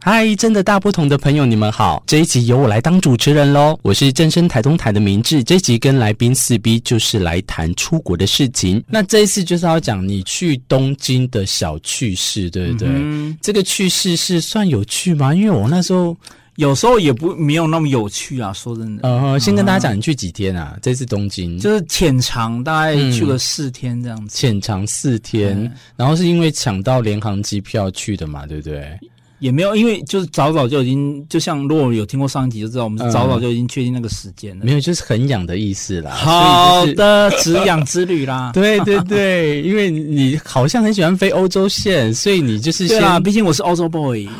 [0.00, 2.02] 嗨，真的大不同的朋友，你们好！
[2.06, 3.76] 这一集由我来当主持人喽。
[3.82, 5.42] 我是正声台东台的明志。
[5.42, 8.82] 这一集跟来宾四 B 就是来谈出国的事情。
[8.86, 12.88] 那这一次就是要讲你去东京的小趣事，对不对？
[12.88, 15.34] 嗯、这个趣事是算有趣吗？
[15.34, 16.16] 因为我那时候
[16.54, 18.52] 有时候也不没有那么有趣啊。
[18.52, 20.78] 说真的，呃，先跟大家讲，你去几天啊？
[20.80, 24.38] 这次东京就是浅尝，大概去了四天这样子。
[24.38, 28.96] 浅长四天，嗯、然后是因为抢到联航机票去的嘛，对不对？
[29.38, 34.64] 也没有，因为就是早早就已经，就像如果有听过上一集就知道，我们早早就已经确定那个时间了。
[34.64, 36.10] 嗯、没有，就是很痒的意思啦。
[36.10, 38.50] 好的，止痒之旅啦。
[38.54, 44.28] 对对对，因为你好像很喜欢飞欧洲线，所以你就是先对啦，毕竟我是欧洲 boy。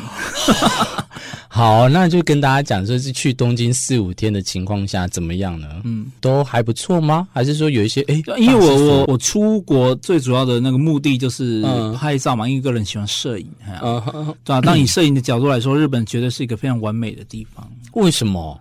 [1.47, 5.67] 好，那就跟大家讲，说是去东京四五天的情况下怎么样呢？
[5.83, 7.27] 嗯，都还不错吗？
[7.33, 11.63] 还是说有一些哎，因为我我我出国最主要的那个目的就是
[11.97, 13.47] 拍照嘛，因为个人喜欢摄影，
[13.81, 14.01] 嗯，
[14.43, 14.61] 对吧？
[14.61, 17.67] 当以摄影的角度来说，日本绝对是一个非常完美的地方。
[17.93, 18.59] 为什么？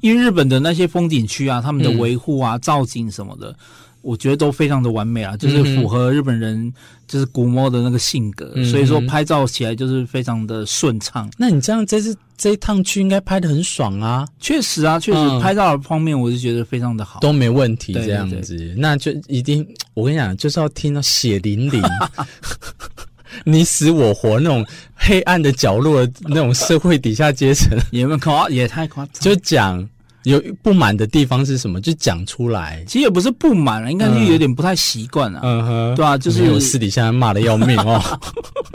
[0.00, 3.54] 因为日本的那些风景区啊，他们的维护啊、造景什么的。
[4.00, 6.72] 我觉得都非常的完美啊，就是符合日本人
[7.08, 11.28] 就是古摸的那个性格，嗯、所以说拍照起来就是非常的顺畅。
[11.36, 14.26] 那你这样这次这一趟去应该拍的很爽啊？
[14.38, 18.72] 确实啊，确实、嗯、拍照的方面我就觉得非常的好，都没问题这样子。
[18.78, 21.82] 那就一定，我跟你讲，就是要听到血淋淋、
[23.44, 29.88] 你死我活那种黑暗的角落的那种社会底下阶层，也没夸也太夸张，就讲。
[30.24, 31.80] 有不满的地方是什么？
[31.80, 32.84] 就讲出来。
[32.86, 35.40] 其实也不是不满了，应该是有点不太习惯了。
[35.42, 37.98] 嗯哼，对啊，就是我私底下骂的要命哦。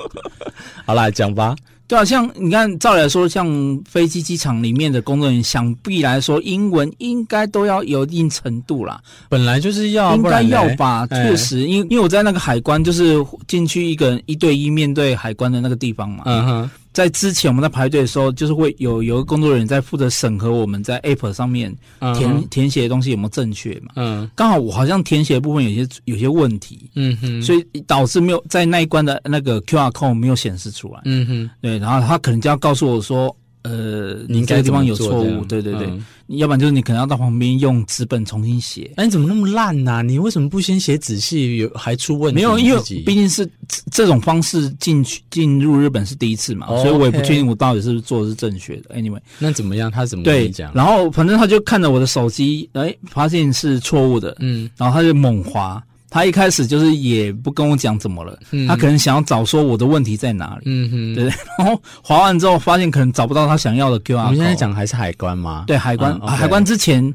[0.88, 1.54] 好啦，讲吧。
[1.86, 3.46] 对啊，像你看，照理来说，像
[3.88, 9.00] 飞机机场里面的工作人员，想必来说英文应该都要有一定程度啦。
[9.30, 11.06] 本来就是要，应该要吧？
[11.08, 16.24] 确实，因为因为我在那个海关，就是进去一个人一对一面对海关的那个地方嘛。
[16.26, 16.72] 嗯哼。
[16.94, 22.48] 在之前我们在排队的时候，就是会有有个工作人员在负责审核我们在 App 上面填、uh.
[22.50, 23.94] 填写的东西有没有正确嘛？
[23.96, 27.46] 嗯、uh，刚、好我好像填写的部分有些有些问题，嗯哼、uh，huh.
[27.46, 31.50] 所以导致没有在那一关的那个 QR code 没有显示出来，嗯哼、uh，huh.
[31.62, 33.36] 对，然后他可能就要告诉我说。
[33.64, 38.92] 呃，你这个地方有错误，对对对，嗯、要不然就是你可能要到旁边用纸本重新写。
[38.98, 40.02] 哎，你怎么那么烂呐、啊？
[40.02, 41.58] 你为什么不先写仔细？
[41.58, 42.36] 有还出问题？
[42.36, 43.50] 没有，因为毕竟是
[43.90, 48.96] 这种方式进去进入日本是第一次嘛，哦、所以我也不确定我到底是不是做的是正确的。
[48.96, 49.90] Anyway，那怎么样？
[49.90, 50.72] 他怎么跟你讲？
[50.74, 55.82] 然后反正他就看着我的手机，哎，发现是错误的，嗯，然后他就猛滑。
[56.14, 61.24] 他一开始就是也不跟我讲怎么了，嗯、他可能想要找说我的问题在哪里，嗯哼，对。
[61.58, 64.26] 然后划完之后发现可能找不到他想要的 QR。
[64.26, 65.64] 我们现在讲还是海关吗？
[65.66, 67.12] 对，海关，嗯 okay、海关之前，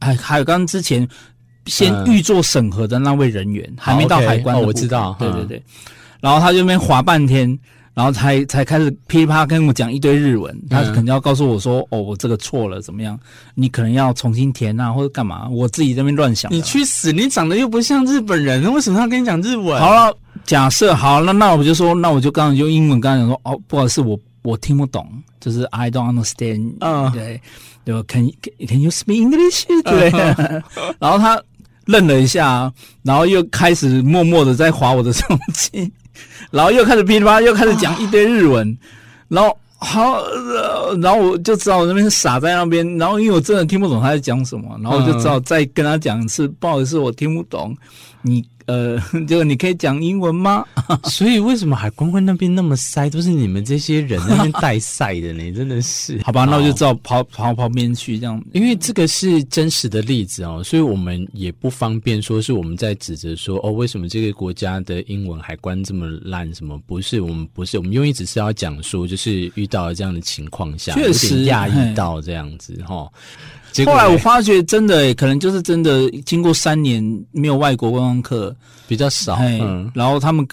[0.00, 1.08] 海海关之前
[1.66, 5.56] 先预做审核的那位人员、嗯、还没到海关、哦，我知道，对对对。
[5.56, 5.62] 嗯、
[6.20, 7.58] 然后他就那边划半天。
[7.94, 13.18] 然后才才开始噼里啪啦跟我讲一堆日文，他肯定要告诉我说：“哦，我这个错了，怎么样？
[13.54, 16.50] 你可能要重新填啊，或者干嘛？”我自己在那边乱想。
[16.50, 17.12] 你去死！
[17.12, 19.78] 你长得又不像日本人，为什么要跟你讲日文？
[19.78, 20.16] 好了，
[20.46, 25.06] 假设好，那那我就说，那我就刚刚用英文刚才讲说：“哦，不好意思，我我听不懂，
[25.38, 27.38] 就是 I don't understand。”嗯，对
[27.84, 28.32] 对吧？Can
[28.66, 29.66] Can you speak English？
[29.84, 30.10] 对。
[30.98, 31.38] 然后他
[31.84, 35.92] 愣了一下，然后又开始默默的在划我的手机。
[36.50, 38.76] 然后又开始噼里啪啦，又开始讲一堆日文，啊、
[39.28, 40.22] 然后好，
[41.02, 47.76] 然后我就知道我那边傻在那边，然后因为我真的听不懂他在讲什么，然后我就知道再跟他讲一次，不好意思，我听不懂，
[48.22, 48.44] 你。
[48.66, 48.96] 呃，
[49.26, 50.64] 就你可以讲英文吗？
[51.10, 55.52] 所以为什么海关会那边那么塞，都是你们这些人那边带塞的呢？
[55.52, 58.40] 真的是， 好吧，那我就只好跑跑旁边去这样。
[58.52, 66.54] 因为这个是真实的例子哦，所以我们也不方便说是我们在指责说哦，为什么这个国家的英文海关这么烂？
[66.54, 67.20] 什么不是？
[67.20, 73.10] 我们不是，我们用意只是要讲说，就是遇到了这样的情况下，确实讶异到这样子哈。
[73.86, 78.54] 后来我发觉，真的、欸、可能就是真的，经过三年没有外国观光客
[78.86, 80.46] 比较少，嗯，然后他们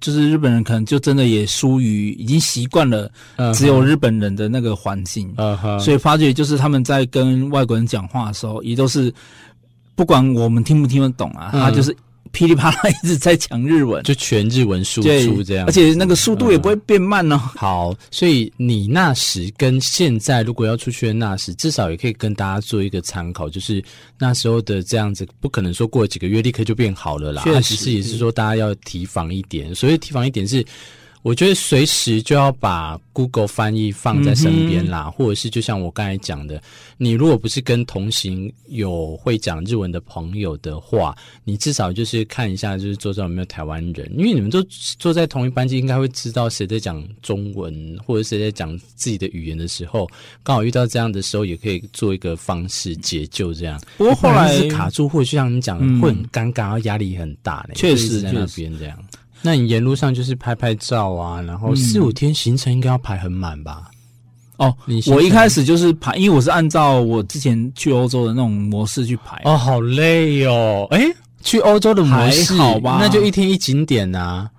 [0.00, 3.10] 就是日本人，可能就真的也疏于已经习惯了
[3.54, 9.12] 只有日本人的那个环境，嗯哼，所以发觉就是他们在跟外国人讲话的时候，也都是
[9.94, 11.96] 不管我们听不听得懂啊，他就是。
[12.34, 17.56] 噼里啪啦一直在讲日文，就全日文输出这样，而且那个速度也不会变慢呢、哦嗯。
[17.56, 23.82] 好，所以你那时跟现在如果要出去的那时，至少也可以跟大家做一个参考，就是
[24.18, 27.42] 那时候的这样子，不可能说过几个月立刻就变好了啦。
[27.44, 29.74] 确实也是说大家要提防一点。
[29.74, 30.62] 所以提防一点是。
[31.24, 36.62] 我觉得随时就要把 Google 翻译放在身边啦，嗯、或者是就像我刚才讲的，
[36.98, 44.62] 你如果不是跟同行有会讲日文的朋友的话，你至少就是看一下，就是桌上有没有台湾人，因为你们都
[44.98, 50.06] 坐在同一班机，应该会知道谁在讲中文，或者谁在讲自己的语言的时候，
[50.42, 53.80] 刚好遇到这样的时候，也可以做一个方式解救这样。
[53.96, 58.98] 不过后来是卡住，或者就像你讲的，会很尴尬，压力很大嘞，确实在那边这样。
[59.44, 63.90] 那你沿路上就是拍拍照啊，然后四五天行程应该要排很满吧？
[64.56, 69.38] 嗯、哦，你我一开始就是排，因为我是按照我之前去欧洲的那种模式去排。
[69.44, 70.86] 哦，好累哦！
[70.90, 71.04] 哎，
[71.42, 72.98] 去欧洲的模式还好吧？
[72.98, 74.50] 那就一天一景点呐、啊。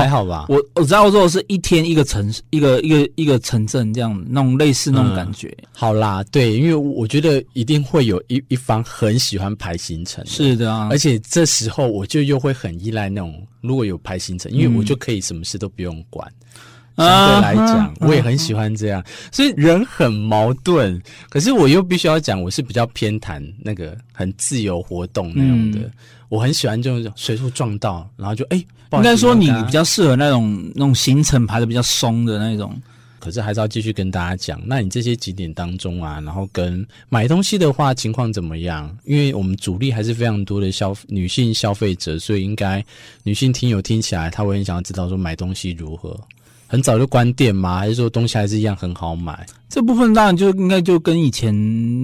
[0.00, 5.48] 还好吧，我我在澳洲是一天一个城市，一个一个一个城镇这样，那种类似那种感觉。
[5.62, 10.88] 嗯、好啦，对，因为我觉得一定会有一一方很喜欢排行程，是的啊。
[10.90, 16.28] 而且这时候我就又会很依赖那种如果有排行程，因为我就可以什么事都不用管。
[16.28, 16.58] 嗯、
[16.96, 21.00] 相对来讲，啊、我也很喜欢这样，啊、所以人很矛盾。
[21.28, 25.80] 可是我又必须要讲，我是比较偏袒那个很自由活动那样的。
[25.80, 25.92] 嗯
[26.30, 28.56] 我很喜欢这种随处撞到，然后就哎，
[28.90, 32.74] 欸、应该说你比较适合那种那种行程排的比较松的那种。
[33.20, 38.94] 可是还是要继续跟大家讲，那你这些景点当中啊，然后跟买东西的话情况怎么样？
[39.04, 42.84] 因为我们主力还是非常多的消女性消费者，所以应该
[43.22, 46.18] 女性听友听起来，她会很想要知道说买东西如何？
[46.66, 47.78] 很早就关店吗？
[47.78, 49.46] 还是说东西还是一样很好买？
[49.68, 51.54] 这部分当然就应该就跟以前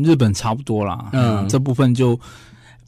[0.03, 1.11] 日本差不多啦。
[1.13, 2.19] 嗯，这部分就。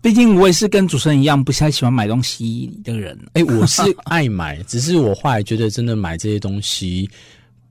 [0.00, 3.16] 毕竟我也是跟主持人一样不太喜欢买东西的人。
[3.34, 7.08] 哎、欸，我是 爱买，只是我后来觉得真的买这些东西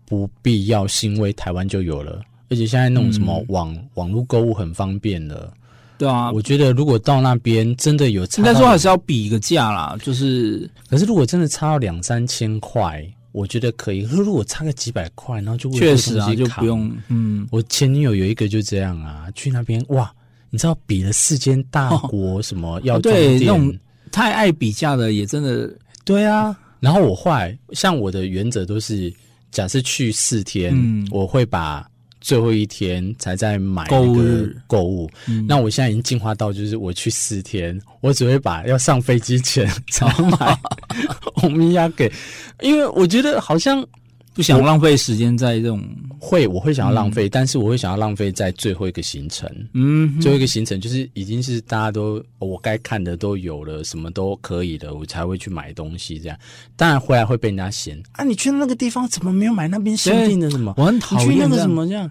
[0.05, 5.51] 不必要，是因为台湾就有了，而且现在那种什么网、嗯、网络购物很方便了。
[5.97, 9.97] 对啊，我觉得如果到那边真的有差，应该说还是要比一个价啦。
[10.01, 14.03] 就是，可是如果真的差到两三千块，我觉得可以。
[14.03, 16.91] 可是如果差个几百块，然后就确实啊，就不用。
[17.09, 20.11] 嗯，我前女友有一个就这样啊，去那边哇。
[20.53, 23.73] 你知道比了四间大国什么要装店，哦，对，那种
[24.11, 25.73] 太爱比价的也真的
[26.03, 26.53] 对啊。
[26.81, 29.13] 然后我后来像我的原则都是，
[29.49, 31.89] 假设去四天，嗯，我会把
[32.21, 34.17] 最后一天才在买购物
[34.67, 35.09] 购物。
[35.47, 40.57] 那我现在已经进化到，就是我去四天，我只会把要上飞机前 才买
[41.43, 42.09] 欧米亚给，
[42.61, 43.85] 因为我觉得好像。
[44.33, 45.83] 不想浪费时间在这种
[46.19, 49.49] 会，我会想要浪费，嗯、但是我会想要浪费在最后一个行程。
[49.73, 56.17] 嗯，最后一个行程就是已经是大家都我该看的都有了，什么都可以了，我才会去买东西。
[56.19, 56.37] 这样，
[56.75, 60.73] 当然回来会被人家嫌啊，你去那个地方怎么没有买那边限定的什么？
[60.77, 62.09] 我很讨厌那个什么这样。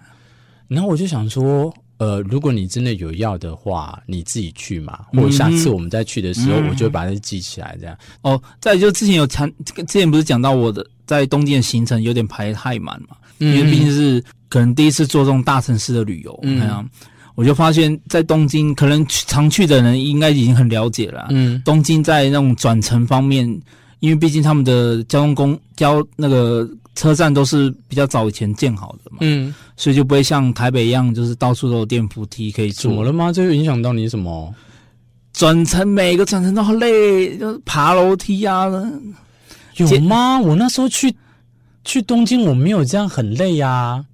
[0.67, 1.73] 然后我就想说。
[2.01, 7.95] 呃，如果你真的有要的话，你自己去嘛，或者下次我们再去的时候，嗯、我就会把它记起来，这样。
[8.23, 14.19] 哦，再就之前有谈，之前不是讲到我的在东京的行程有点排太满嘛，嗯、因为毕竟是
[14.49, 16.83] 可能第一次做这种大城市的旅游，嗯，啊、
[17.35, 23.45] 我就发现，在东京可能常去的人应该已经很了解了，嗯，东京在那种转乘方面，
[23.99, 26.67] 因为毕竟他们的交通公交那个。
[26.93, 32.83] 车站都是比较早以前建好的嘛，嗯，所以就不会像台北一样，就是到处都有电扶梯可以坐。
[32.83, 33.31] 怎么了吗？
[33.33, 34.53] 这会影响到你什么？
[35.33, 38.67] 转乘每个转乘都好累，就是爬楼梯啊。
[39.77, 40.39] 有吗？
[40.39, 41.11] 我那时候去
[41.83, 44.05] 去东京，我没有这样很累呀、啊。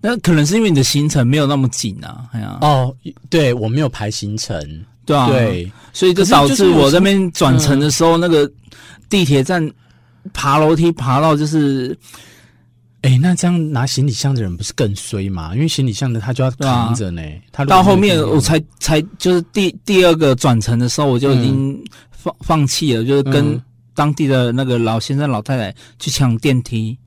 [0.00, 2.24] 那可能是因为你的行程没有那么紧啊。
[2.32, 2.96] 哎呀，哦，
[3.28, 4.58] 对，我没有排行程，
[5.04, 8.50] 对啊，对，所以就导致我这边转乘的时候，那个
[9.10, 9.70] 地铁站。
[10.32, 11.98] 爬楼梯爬到就是，
[13.02, 15.54] 哎、欸，那这样拿行李箱的人不是更衰吗？
[15.54, 17.20] 因为行李箱的他就要扛着呢。
[17.20, 23.60] 啊、他到后面我才才就是第第二个转乘的时候，我就已经放、嗯、放弃了，就是跟
[23.94, 26.96] 当地的那个老先生老太太去抢电梯。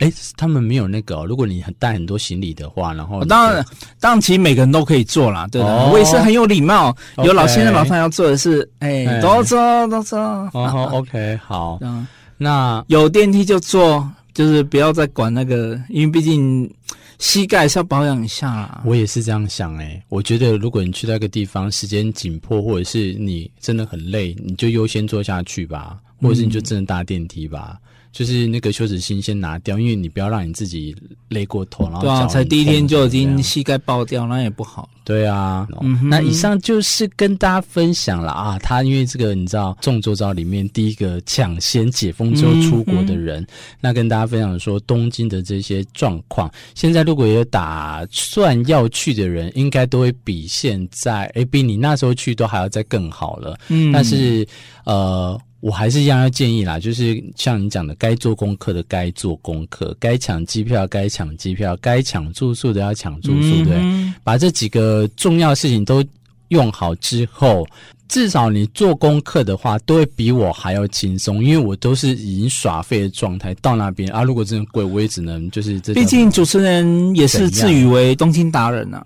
[0.00, 1.26] 哎、欸，他们没有那个、哦。
[1.26, 3.64] 如果你很带很多行李的话，然后当然，
[3.98, 5.46] 当然，其实每个人都可以坐啦。
[5.50, 6.94] 对的，哦、我也是很有礼貌。
[7.24, 10.18] 有老先生、老太太要做的是，哎、欸，都坐，都坐。
[10.18, 11.78] 哦，OK，好。
[11.80, 12.06] 嗯、
[12.38, 16.72] 那有电梯就坐，就是不要再管那个，因为毕竟
[17.18, 18.82] 膝盖是要保养一下啦。
[18.86, 27.72] 我也是这样想、欸，哎，我觉得如果你去那个地方，时间紧迫，或者是你真的很累，你就优先坐下去吧，或者是你就真的搭电梯吧。
[27.74, 30.94] 嗯就是那个休止心先拿掉，因为你不要让你自己
[31.28, 34.88] 累过头，然后对啊，才第一天就已经膝盖爆掉，那也不好。
[35.04, 43.46] 对啊，嗯、那以上就是跟大家分享了啊，他因为这个你知道众周遭里面第一个抢先解封之后出国的人，嗯、
[43.80, 53.58] 那跟大家分享说东京的这些状况，现在如果有打算要去的人，应该都会比现在哎比你那时候去都还要再更好了。
[53.68, 54.46] 嗯，但是
[54.84, 55.40] 呃。
[55.60, 66.04] 我还是一样要建议啦，就是像你讲的，该做功课的该做功课，该抢机票该抢机票，该抢住宿的要抢住宿，对，嗯、把这几个重要事情都
[66.50, 67.66] 用好之后，
[68.06, 74.22] 至少你做功课的话，都会比我还要轻松，因为我都是已经耍废的状态到那边啊。
[74.22, 75.92] 如果真的贵，我也只能就是这。
[75.92, 79.04] 毕竟主持人也是自诩为东京达人啊。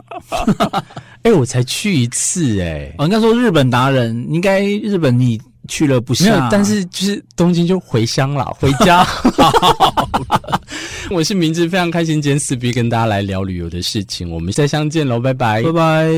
[1.23, 5.41] 哎、欸，我才去一次哎、欸，我应该说日本达人，应该日本你。
[5.69, 6.25] 去了不是？
[6.25, 9.07] 没有，但是就是东京就回乡了，回家。
[11.11, 16.09] 我是明志，非常开心今天四 B 跟大家来聊旅游的事情，我们再相见喽，拜拜，拜拜。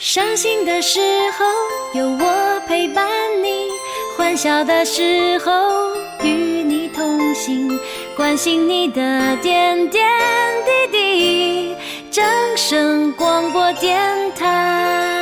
[0.00, 1.00] 伤心的时
[1.36, 3.04] 候有我陪伴
[3.42, 3.68] 你，
[4.16, 5.50] 欢笑的时候
[6.22, 7.68] 与你同行，
[8.16, 10.02] 关心你的点点
[10.64, 11.74] 滴滴。
[12.14, 12.24] 掌
[12.56, 14.00] 声广播电
[14.36, 15.13] 台。